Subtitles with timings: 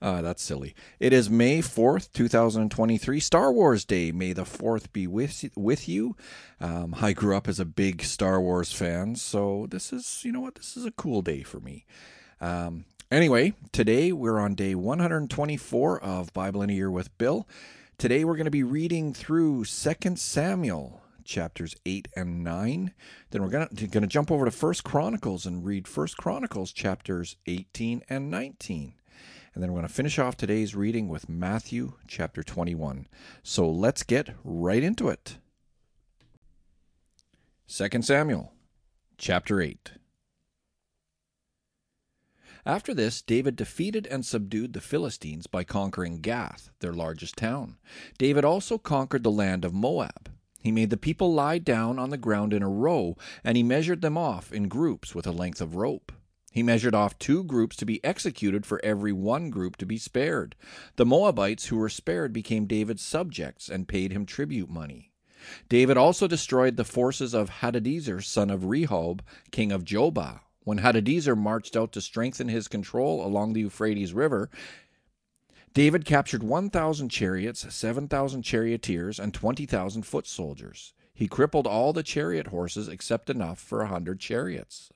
[0.00, 0.74] Uh, that's silly.
[1.00, 4.12] It is May 4th, 2023, Star Wars Day.
[4.12, 6.16] May the 4th be with, with you.
[6.60, 10.40] Um, I grew up as a big Star Wars fan, so this is, you know
[10.40, 11.84] what, this is a cool day for me.
[12.40, 17.48] Um, anyway, today we're on day 124 of Bible in a Year with Bill.
[17.96, 22.94] Today we're going to be reading through 2 Samuel chapters 8 and 9.
[23.30, 26.72] Then we're going to, going to jump over to First Chronicles and read First Chronicles
[26.72, 28.94] chapters 18 and 19.
[29.58, 33.08] And then we're going to finish off today's reading with Matthew chapter 21.
[33.42, 35.38] So let's get right into it.
[37.66, 38.52] 2 Samuel
[39.16, 39.94] chapter 8.
[42.64, 47.78] After this, David defeated and subdued the Philistines by conquering Gath, their largest town.
[48.16, 50.30] David also conquered the land of Moab.
[50.62, 54.02] He made the people lie down on the ground in a row, and he measured
[54.02, 56.12] them off in groups with a length of rope.
[56.50, 60.56] He measured off two groups to be executed for every one group to be spared.
[60.96, 65.12] The Moabites who were spared became David's subjects and paid him tribute money.
[65.68, 70.40] David also destroyed the forces of Hadadezer, son of Rehob, king of Zobah.
[70.64, 74.50] When Hadadezer marched out to strengthen his control along the Euphrates River,
[75.74, 80.92] David captured 1,000 chariots, 7,000 charioteers, and 20,000 foot soldiers.
[81.14, 84.90] He crippled all the chariot horses except enough for a hundred chariots.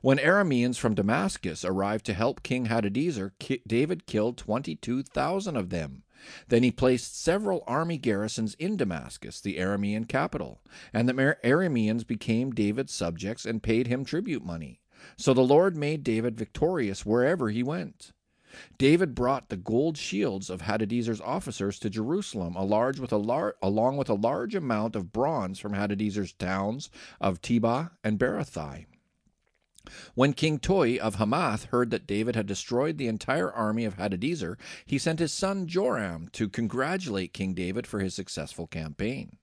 [0.00, 3.32] When Arameans from Damascus arrived to help King Hadadezer,
[3.66, 6.02] David killed 22,000 of them.
[6.48, 10.60] Then he placed several army garrisons in Damascus, the Aramean capital,
[10.92, 14.80] and the Arameans became David's subjects and paid him tribute money.
[15.16, 18.12] So the Lord made David victorious wherever he went.
[18.76, 24.14] David brought the gold shields of Hadadezer's officers to Jerusalem, with lar- along with a
[24.14, 26.90] large amount of bronze from Hadadezer's towns
[27.20, 28.84] of Tebah and Berothai.
[30.14, 34.56] When King Toi of Hamath heard that David had destroyed the entire army of Hadadezer,
[34.86, 39.38] he sent his son Joram to congratulate King David for his successful campaign.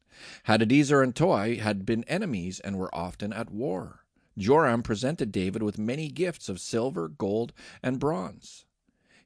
[0.48, 4.06] Hadadezer and Toi had been enemies and were often at war.
[4.38, 7.52] Joram presented David with many gifts of silver, gold,
[7.84, 8.66] and bronze.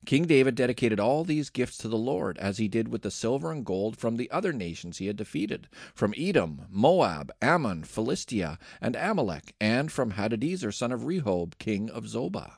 [0.06, 3.52] King David dedicated all these gifts to the Lord, as he did with the silver
[3.52, 8.97] and gold from the other nations he had defeated, from Edom, Moab, Ammon, Philistia, and
[8.97, 12.58] Amalek, and from Hadadezer son of Rehob, king of Zobah.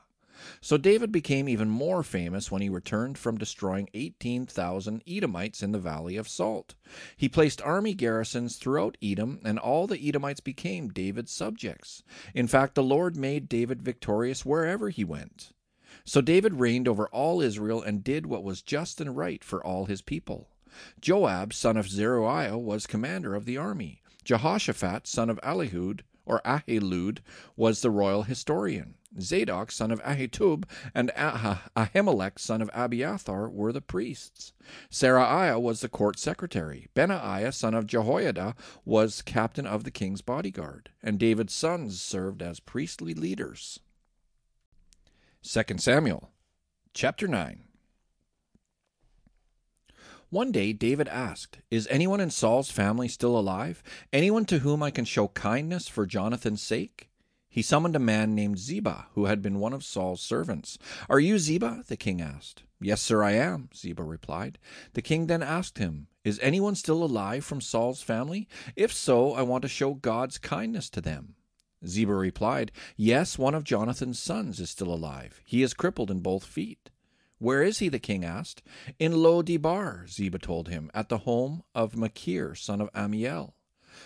[0.59, 5.79] So David became even more famous when he returned from destroying 18,000 Edomites in the
[5.79, 6.75] Valley of Salt.
[7.15, 12.03] He placed army garrisons throughout Edom, and all the Edomites became David's subjects.
[12.33, 15.51] In fact, the Lord made David victorious wherever he went.
[16.03, 19.85] So David reigned over all Israel and did what was just and right for all
[19.85, 20.49] his people.
[20.99, 24.01] Joab, son of Zeruiah, was commander of the army.
[24.25, 27.19] Jehoshaphat, son of Ahilud, or Ahilud,
[27.55, 28.95] was the royal historian.
[29.21, 34.51] Zadok, son of Ahitub, and Ahimelech, son of Abiathar, were the priests.
[34.91, 36.89] Seraiah was the court secretary.
[36.93, 40.89] Benaiah, son of Jehoiada, was captain of the king's bodyguard.
[41.01, 43.79] And David's sons served as priestly leaders.
[45.47, 46.31] 2 Samuel
[46.95, 47.65] chapter 9.
[50.31, 53.83] One day David asked, Is anyone in Saul's family still alive?
[54.11, 57.11] Anyone to whom I can show kindness for Jonathan's sake?
[57.47, 60.79] He summoned a man named Ziba, who had been one of Saul's servants.
[61.11, 61.83] Are you Ziba?
[61.87, 62.63] the king asked.
[62.81, 64.57] Yes, sir, I am, Ziba replied.
[64.93, 68.47] The king then asked him, Is anyone still alive from Saul's family?
[68.75, 71.35] If so, I want to show God's kindness to them.
[71.85, 75.41] Ziba replied, Yes, one of Jonathan's sons is still alive.
[75.45, 76.89] He is crippled in both feet.
[77.37, 77.89] Where is he?
[77.89, 78.63] the king asked.
[78.97, 83.53] In Lo Debar, Ziba told him, at the home of Machir, son of Ammiel.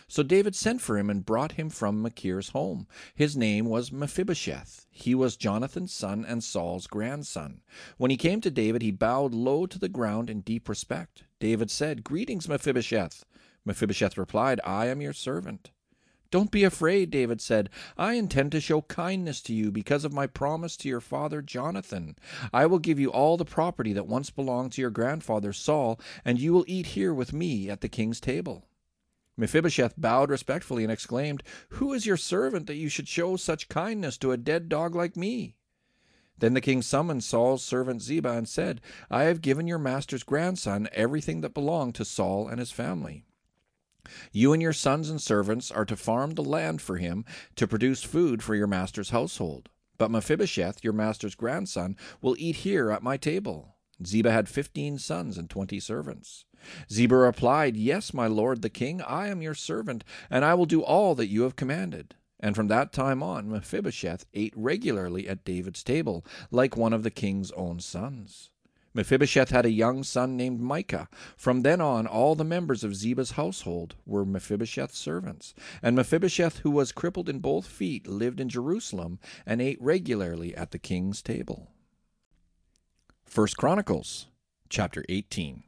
[0.08, 2.88] So David sent for him and brought him from Machir's home.
[3.16, 4.86] His name was Mephibosheth.
[4.92, 7.62] He was Jonathan's son and Saul's grandson.
[7.98, 11.24] When he came to David, he bowed low to the ground in deep respect.
[11.40, 13.26] David said, Greetings, Mephibosheth.
[13.66, 15.72] Mephibosheth replied, I am your servant.
[16.32, 17.70] Don't be afraid, David said.
[17.98, 22.16] I intend to show kindness to you because of my promise to your father Jonathan.
[22.54, 26.40] I will give you all the property that once belonged to your grandfather Saul, and
[26.40, 28.68] you will eat here with me at the king's table.
[29.38, 34.18] Mephibosheth bowed respectfully and exclaimed, Who is your servant that you should show such kindness
[34.20, 35.56] to a dead dog like me?
[36.38, 40.88] Then the king summoned Saul's servant Ziba and said, I have given your master's grandson
[40.94, 43.26] everything that belonged to Saul and his family.
[44.32, 47.26] You and your sons and servants are to farm the land for him
[47.56, 49.70] to produce food for your master's household.
[49.98, 53.76] But Mephibosheth, your master's grandson, will eat here at my table.
[54.06, 56.46] Ziba had fifteen sons and twenty servants.
[56.90, 60.82] Ziba replied, Yes, my lord the king, I am your servant, and I will do
[60.82, 62.16] all that you have commanded.
[62.40, 67.12] And from that time on, Mephibosheth ate regularly at David's table, like one of the
[67.12, 68.52] king's own sons.
[68.94, 71.08] Mephibosheth had a young son named Micah.
[71.38, 75.54] From then on, all the members of Ziba's household were Mephibosheth's servants.
[75.82, 80.72] And Mephibosheth, who was crippled in both feet, lived in Jerusalem and ate regularly at
[80.72, 81.72] the king's table.
[83.26, 84.28] First Chronicles
[84.70, 85.64] chapter 18.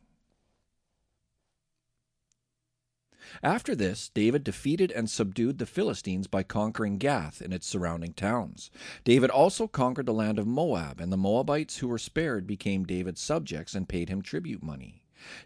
[3.43, 8.69] After this, David defeated and subdued the Philistines by conquering Gath and its surrounding towns.
[9.03, 13.21] David also conquered the land of Moab, and the Moabites who were spared became David's
[13.21, 15.01] subjects and paid him tribute money.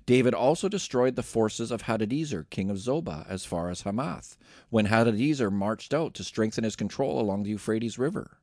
[0.06, 4.38] David also destroyed the forces of Hadadezer, king of Zobah, as far as Hamath,
[4.70, 8.40] when Hadadezer marched out to strengthen his control along the Euphrates River.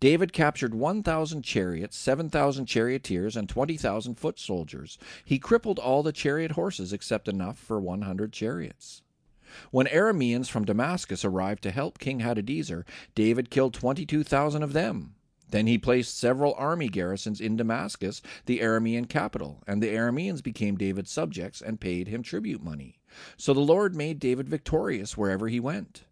[0.00, 4.98] David captured 1,000 chariots, 7,000 charioteers, and 20,000 foot soldiers.
[5.24, 9.02] He crippled all the chariot horses except enough for 100 chariots.
[9.70, 12.84] When Arameans from Damascus arrived to help King Hadadezer,
[13.14, 15.14] David killed 22,000 of them.
[15.50, 20.76] Then he placed several army garrisons in Damascus, the Aramean capital, and the Arameans became
[20.76, 23.00] David's subjects and paid him tribute money.
[23.38, 26.04] So the Lord made David victorious wherever he went.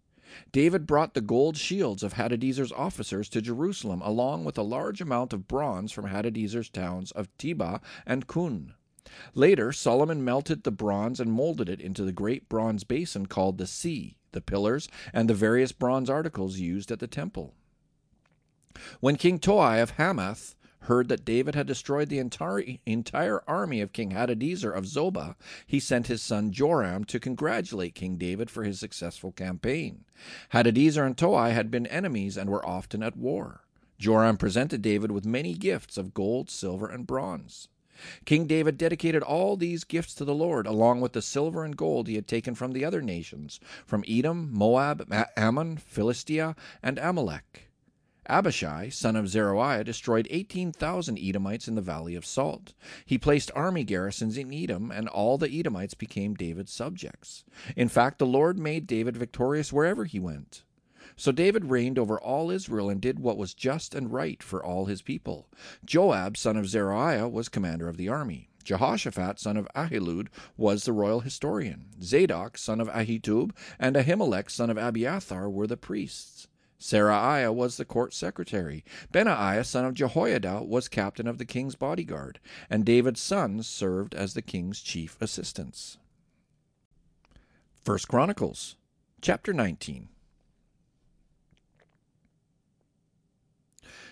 [0.52, 5.32] David brought the gold shields of Hadadezer's officers to Jerusalem, along with a large amount
[5.32, 8.74] of bronze from Hadadezer's towns of Tebah and Cun.
[9.34, 13.66] Later, Solomon melted the bronze and molded it into the great bronze basin called the
[13.66, 17.54] sea, the pillars, and the various bronze articles used at the temple.
[19.00, 20.54] When King Toi of Hamath
[20.86, 25.36] heard that David had destroyed the entire, entire army of King Hadadezer of Zobah,
[25.66, 30.04] he sent his son Joram to congratulate King David for his successful campaign.
[30.52, 33.62] Hadadezer and Toi had been enemies and were often at war.
[33.98, 37.68] Joram presented David with many gifts of gold, silver, and bronze.
[38.26, 42.08] King David dedicated all these gifts to the Lord, along with the silver and gold
[42.08, 47.65] he had taken from the other nations, from Edom, Moab, Ammon, Philistia, and Amalek.
[48.28, 52.72] Abishai, son of Zeruiah, destroyed 18,000 Edomites in the Valley of Salt.
[53.04, 57.44] He placed army garrisons in Edom, and all the Edomites became David's subjects.
[57.76, 60.64] In fact, the Lord made David victorious wherever he went.
[61.16, 64.84] So David reigned over all Israel and did what was just and right for all
[64.84, 65.48] his people.
[65.84, 68.50] Joab, son of Zeruiah, was commander of the army.
[68.64, 70.26] Jehoshaphat, son of Ahilud,
[70.56, 71.86] was the royal historian.
[72.02, 76.48] Zadok, son of Ahitub, and Ahimelech, son of Abiathar, were the priests.
[76.78, 78.84] Seraiah was the court secretary.
[79.10, 82.38] Benaiah, son of Jehoiada, was captain of the king's bodyguard,
[82.68, 85.98] and David's sons served as the king's chief assistants.
[87.82, 88.76] First Chronicles
[89.22, 90.08] chapter 19.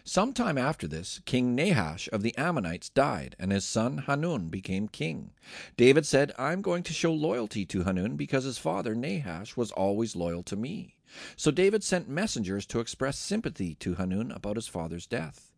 [0.07, 4.87] Some time after this, King Nahash of the Ammonites died, and his son Hanun became
[4.87, 5.31] king.
[5.79, 10.15] David said, I'm going to show loyalty to Hanun because his father Nahash was always
[10.15, 10.94] loyal to me.
[11.37, 15.51] So David sent messengers to express sympathy to Hanun about his father's death.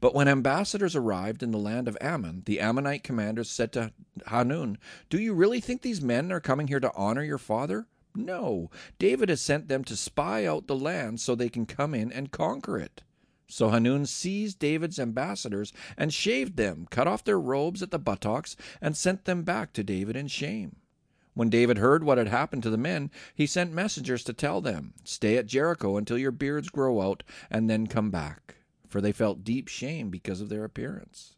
[0.00, 3.92] But when ambassadors arrived in the land of Ammon, the Ammonite commanders said to
[4.26, 4.78] Hanun,
[5.10, 7.86] Do you really think these men are coming here to honor your father?
[8.14, 12.12] No, David has sent them to spy out the land so they can come in
[12.12, 13.02] and conquer it.
[13.48, 18.56] So Hanun seized David's ambassadors and shaved them, cut off their robes at the buttocks,
[18.80, 20.76] and sent them back to David in shame.
[21.34, 24.94] When David heard what had happened to the men, he sent messengers to tell them,
[25.02, 28.56] Stay at Jericho until your beards grow out, and then come back.
[28.88, 31.34] For they felt deep shame because of their appearance.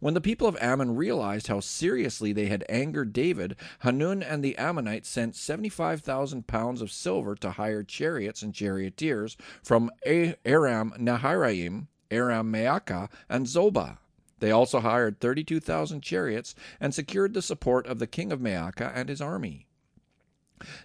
[0.00, 4.58] When the people of Ammon realized how seriously they had angered David, Hanun and the
[4.58, 12.52] Ammonites sent 75,000 pounds of silver to hire chariots and charioteers from Aram Naharaim, Aram
[12.52, 13.98] Maacah, and Zobah.
[14.40, 19.08] They also hired 32,000 chariots and secured the support of the king of Maacah and
[19.08, 19.66] his army.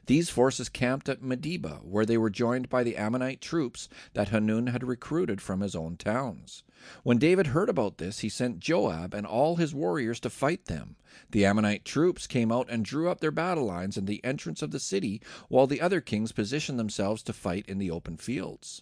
[0.06, 4.68] These forces camped at Medeba, where they were joined by the Ammonite troops that Hanun
[4.68, 6.64] had recruited from his own towns.
[7.04, 10.96] When David heard about this, he sent Joab and all his warriors to fight them.
[11.32, 14.72] The Ammonite troops came out and drew up their battle lines in the entrance of
[14.72, 18.82] the city, while the other kings positioned themselves to fight in the open fields.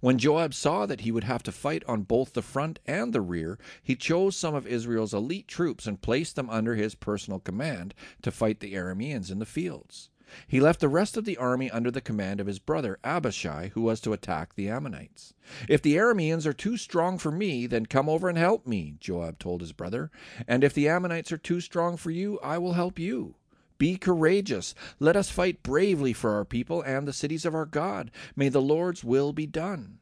[0.00, 3.20] When Joab saw that he would have to fight on both the front and the
[3.20, 7.94] rear, he chose some of Israel's elite troops and placed them under his personal command
[8.22, 10.10] to fight the Arameans in the fields.
[10.48, 13.82] He left the rest of the army under the command of his brother Abishai, who
[13.82, 15.34] was to attack the Ammonites.
[15.68, 19.38] If the Arameans are too strong for me, then come over and help me, Joab
[19.38, 20.10] told his brother.
[20.48, 23.34] And if the Ammonites are too strong for you, I will help you.
[23.82, 24.76] Be courageous.
[25.00, 28.12] Let us fight bravely for our people and the cities of our God.
[28.36, 29.98] May the Lord's will be done.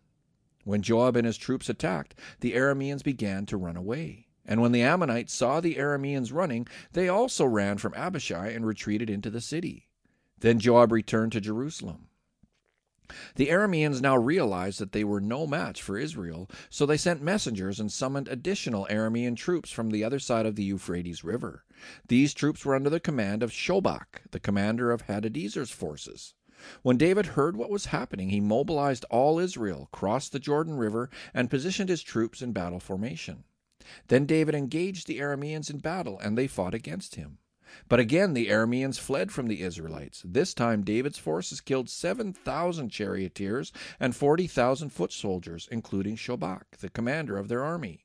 [0.64, 4.26] When Joab and his troops attacked, the Arameans began to run away.
[4.44, 9.08] And when the Ammonites saw the Arameans running, they also ran from Abishai and retreated
[9.08, 9.88] into the city.
[10.38, 12.09] Then Joab returned to Jerusalem.
[13.36, 17.80] The Arameans now realized that they were no match for Israel, so they sent messengers
[17.80, 21.64] and summoned additional Aramean troops from the other side of the Euphrates River.
[22.08, 26.34] These troops were under the command of Shobach, the commander of Hadadezer's forces.
[26.82, 31.48] When David heard what was happening, he mobilized all Israel, crossed the Jordan River, and
[31.48, 33.44] positioned his troops in battle formation.
[34.08, 37.38] Then David engaged the Arameans in battle, and they fought against him.
[37.88, 40.22] But again the Arameans fled from the Israelites.
[40.24, 47.36] This time David's forces killed 7,000 charioteers and 40,000 foot soldiers, including Shobach, the commander
[47.36, 48.04] of their army.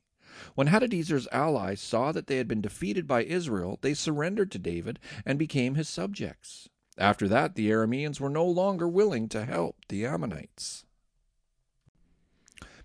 [0.54, 4.98] When Hadadezer's allies saw that they had been defeated by Israel, they surrendered to David
[5.24, 6.68] and became his subjects.
[6.98, 10.84] After that, the Arameans were no longer willing to help the Ammonites.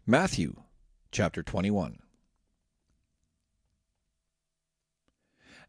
[0.05, 0.63] Matthew
[1.11, 2.00] chapter 21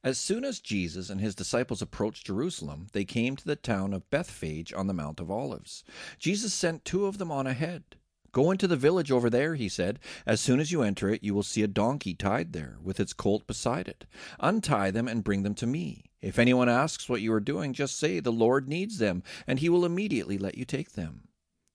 [0.04, 4.10] As soon as Jesus and his disciples approached Jerusalem, they came to the town of
[4.10, 5.84] Bethphage on the Mount of Olives.
[6.18, 7.84] Jesus sent two of them on ahead.
[8.32, 10.00] Go into the village over there, he said.
[10.26, 13.12] As soon as you enter it, you will see a donkey tied there, with its
[13.12, 14.06] colt beside it.
[14.40, 16.10] Untie them and bring them to me.
[16.20, 19.68] If anyone asks what you are doing, just say, The Lord needs them, and he
[19.68, 21.28] will immediately let you take them.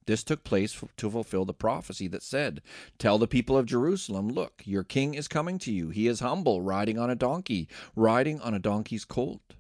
[0.08, 2.62] This took place to fulfill the prophecy that said,
[2.98, 5.90] Tell the people of Jerusalem, Look, your king is coming to you.
[5.90, 9.54] He is humble, riding on a donkey, riding on a donkey's colt.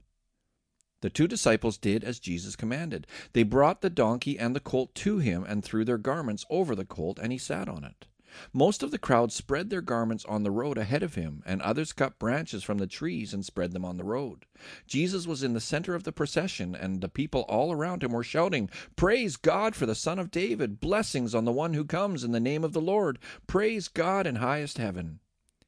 [1.01, 3.05] The two disciples did as Jesus commanded.
[3.33, 6.85] They brought the donkey and the colt to him and threw their garments over the
[6.85, 8.07] colt, and he sat on it.
[8.51, 11.93] Most of the crowd spread their garments on the road ahead of him, and others
[11.93, 14.45] cut branches from the trees and spread them on the road.
[14.85, 18.23] Jesus was in the center of the procession, and the people all around him were
[18.23, 20.79] shouting, Praise God for the Son of David!
[20.79, 23.19] Blessings on the one who comes in the name of the Lord!
[23.47, 25.19] Praise God in highest heaven!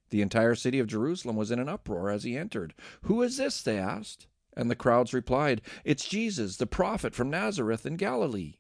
[0.10, 2.74] The entire city of Jerusalem was in an uproar as he entered.
[3.04, 3.62] Who is this?
[3.62, 4.28] they asked.
[4.58, 8.56] And the crowds replied, It's Jesus, the prophet from Nazareth in Galilee.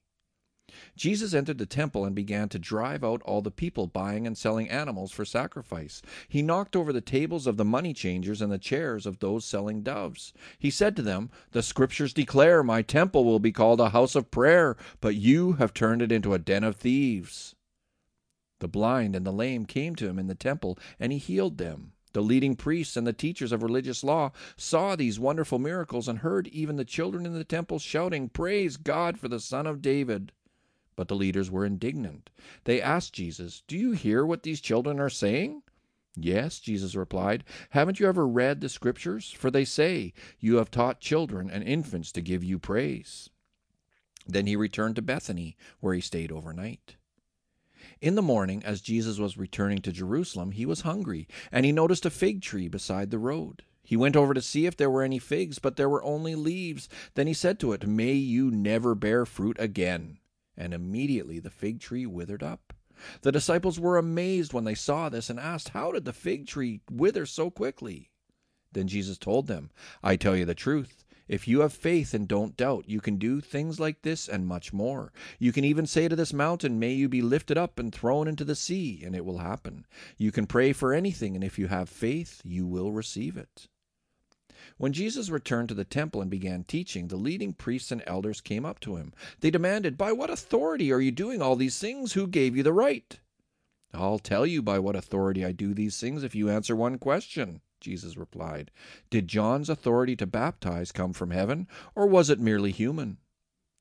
[0.95, 4.69] Jesus entered the temple and began to drive out all the people buying and selling
[4.69, 6.01] animals for sacrifice.
[6.27, 9.81] He knocked over the tables of the money changers and the chairs of those selling
[9.81, 10.33] doves.
[10.57, 14.31] He said to them, The scriptures declare my temple will be called a house of
[14.31, 17.55] prayer, but you have turned it into a den of thieves.
[18.59, 21.93] The blind and the lame came to him in the temple, and he healed them.
[22.11, 26.47] The leading priests and the teachers of religious law saw these wonderful miracles and heard
[26.47, 30.31] even the children in the temple shouting, Praise God for the Son of David.
[30.99, 32.29] But the leaders were indignant.
[32.65, 35.63] They asked Jesus, Do you hear what these children are saying?
[36.13, 37.45] Yes, Jesus replied.
[37.69, 39.31] Haven't you ever read the Scriptures?
[39.31, 43.29] For they say, You have taught children and infants to give you praise.
[44.27, 46.97] Then he returned to Bethany, where he stayed overnight.
[48.01, 52.05] In the morning, as Jesus was returning to Jerusalem, he was hungry, and he noticed
[52.05, 53.63] a fig tree beside the road.
[53.81, 56.89] He went over to see if there were any figs, but there were only leaves.
[57.13, 60.18] Then he said to it, May you never bear fruit again
[60.59, 62.73] and immediately the fig tree withered up.
[63.21, 66.81] The disciples were amazed when they saw this and asked, How did the fig tree
[66.91, 68.11] wither so quickly?
[68.73, 69.71] Then Jesus told them,
[70.03, 71.05] I tell you the truth.
[71.29, 74.73] If you have faith and don't doubt, you can do things like this and much
[74.73, 75.13] more.
[75.37, 78.43] You can even say to this mountain, May you be lifted up and thrown into
[78.43, 79.85] the sea, and it will happen.
[80.17, 83.67] You can pray for anything, and if you have faith, you will receive it.
[84.79, 88.65] When Jesus returned to the temple and began teaching, the leading priests and elders came
[88.65, 89.11] up to him.
[89.41, 92.13] They demanded, By what authority are you doing all these things?
[92.13, 93.19] Who gave you the right?
[93.93, 97.59] I'll tell you by what authority I do these things if you answer one question.
[97.81, 98.71] Jesus replied,
[99.09, 103.17] Did John's authority to baptize come from heaven, or was it merely human?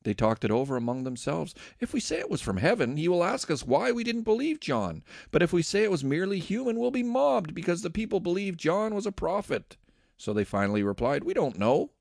[0.02, 1.54] They talked it over among themselves.
[1.78, 4.58] If we say it was from heaven, he will ask us why we didn't believe
[4.58, 5.04] John.
[5.30, 8.58] But if we say it was merely human, we'll be mobbed because the people believed
[8.58, 9.76] John was a prophet.
[10.18, 11.92] So they finally replied, We don't know.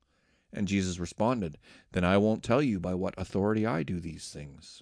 [0.52, 1.58] And Jesus responded,
[1.92, 4.82] Then I won't tell you by what authority I do these things.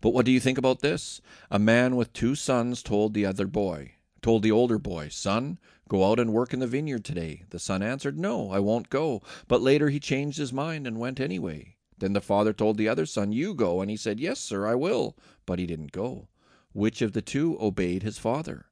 [0.00, 1.20] But what do you think about this?
[1.50, 3.92] A man with two sons told the other boy,
[4.22, 5.58] told the older boy, Son,
[5.88, 7.44] go out and work in the vineyard today.
[7.50, 9.22] The son answered, No, I won't go.
[9.46, 11.76] But later he changed his mind and went anyway.
[11.96, 13.80] Then the father told the other son, You go.
[13.80, 15.16] And he said, Yes, sir, I will.
[15.46, 16.28] But he didn't go.
[16.72, 18.66] Which of the two obeyed his father?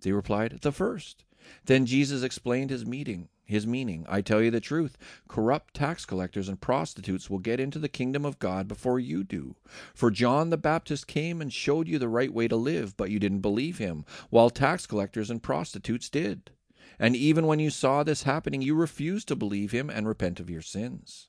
[0.00, 1.24] They replied, The first.
[1.64, 4.04] Then Jesus explained his meeting, his meaning.
[4.08, 8.24] I tell you the truth, corrupt tax collectors and prostitutes will get into the kingdom
[8.24, 9.56] of God before you do.
[9.94, 13.18] For John the Baptist came and showed you the right way to live, but you
[13.18, 16.50] didn't believe him, while tax collectors and prostitutes did.
[16.98, 20.50] And even when you saw this happening, you refused to believe him and repent of
[20.50, 21.28] your sins.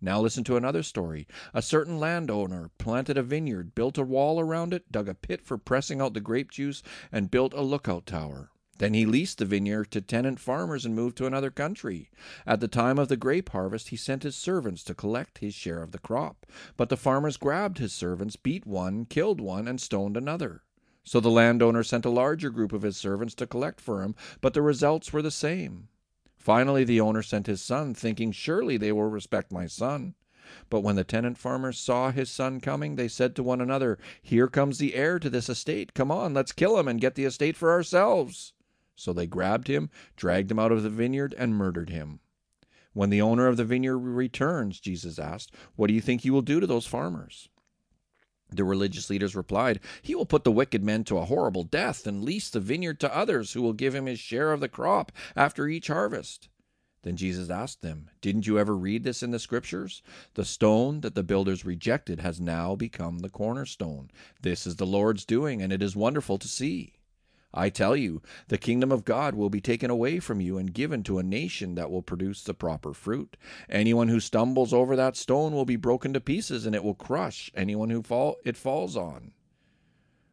[0.00, 1.26] Now listen to another story.
[1.52, 5.58] A certain landowner planted a vineyard, built a wall around it, dug a pit for
[5.58, 8.50] pressing out the grape juice, and built a lookout tower.
[8.80, 12.08] Then he leased the vineyard to tenant farmers and moved to another country.
[12.46, 15.82] At the time of the grape harvest, he sent his servants to collect his share
[15.82, 16.46] of the crop.
[16.78, 20.62] But the farmers grabbed his servants, beat one, killed one, and stoned another.
[21.04, 24.54] So the landowner sent a larger group of his servants to collect for him, but
[24.54, 25.88] the results were the same.
[26.38, 30.14] Finally, the owner sent his son, thinking, Surely they will respect my son.
[30.70, 34.48] But when the tenant farmers saw his son coming, they said to one another, Here
[34.48, 35.92] comes the heir to this estate.
[35.92, 38.54] Come on, let's kill him and get the estate for ourselves.
[39.00, 42.20] So they grabbed him, dragged him out of the vineyard, and murdered him.
[42.92, 46.42] When the owner of the vineyard returns, Jesus asked, What do you think he will
[46.42, 47.48] do to those farmers?
[48.50, 52.22] The religious leaders replied, He will put the wicked men to a horrible death and
[52.22, 55.66] lease the vineyard to others who will give him his share of the crop after
[55.66, 56.50] each harvest.
[57.00, 60.02] Then Jesus asked them, Didn't you ever read this in the Scriptures?
[60.34, 64.10] The stone that the builders rejected has now become the cornerstone.
[64.42, 66.99] This is the Lord's doing, and it is wonderful to see.
[67.52, 71.02] I tell you, the kingdom of God will be taken away from you and given
[71.04, 73.36] to a nation that will produce the proper fruit.
[73.68, 77.50] Anyone who stumbles over that stone will be broken to pieces, and it will crush
[77.54, 79.32] anyone who fall it falls on.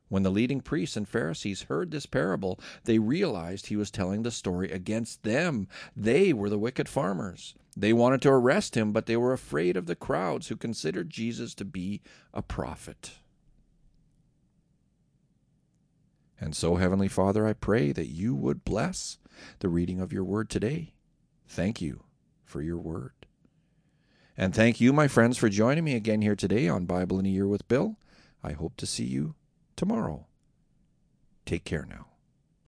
[0.10, 4.32] When the leading priests and Pharisees heard this parable, they realized he was telling the
[4.32, 5.68] story against them.
[5.96, 7.56] They were the wicked farmers.
[7.76, 11.54] They wanted to arrest him, but they were afraid of the crowds who considered Jesus
[11.56, 12.02] to be
[12.34, 13.20] a prophet.
[16.40, 19.18] And so, Heavenly Father, I pray that you would bless
[19.60, 20.94] the reading of your word today.
[21.48, 22.04] Thank you
[22.46, 23.14] for your word.
[24.38, 27.30] And thank you, my friends, for joining me again here today on Bible in a
[27.30, 27.98] Year with Bill.
[28.44, 29.34] I hope to see you
[29.76, 30.28] tomorrow.
[31.46, 32.08] Take care now.